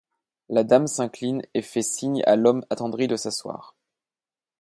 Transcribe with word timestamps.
La 0.49 0.63
dame 0.63 0.87
s’incline 0.87 1.43
et 1.53 1.61
fait 1.61 1.83
signe 1.83 2.23
à 2.25 2.35
l’homme 2.35 2.65
attendri 2.71 3.07
de 3.07 3.15
s’asseoir. 3.17 3.75